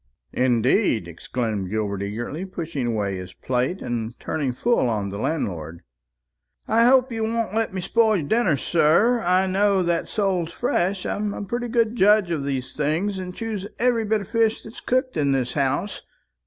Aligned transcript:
"Indeed!" 0.33 1.07
exclaimed 1.07 1.69
Gilbert 1.69 2.01
eagerly, 2.01 2.43
pushing 2.43 2.87
away 2.87 3.17
his 3.17 3.33
plate, 3.33 3.83
and 3.83 4.19
turning 4.19 4.51
full 4.51 4.89
on 4.89 5.09
the 5.09 5.19
landlord. 5.19 5.83
"I 6.67 6.85
hope 6.85 7.11
you 7.11 7.23
won't 7.23 7.53
let 7.53 7.71
me 7.71 7.81
spoil 7.81 8.17
your 8.17 8.27
dinner, 8.27 8.57
sir; 8.57 9.19
I 9.21 9.45
know 9.45 9.83
that 9.83 10.07
sole's 10.09 10.51
fresh. 10.51 11.05
I'm 11.05 11.35
a 11.35 11.43
pretty 11.45 11.67
good 11.67 11.95
judge 11.95 12.31
of 12.31 12.43
those 12.45 12.73
things, 12.73 13.19
and 13.19 13.35
choose 13.35 13.67
every 13.77 14.03
bit 14.05 14.21
of 14.21 14.27
fish 14.27 14.63
that's 14.63 14.79
cooked 14.81 15.17
in 15.17 15.33
this 15.33 15.53
house. 15.53 16.01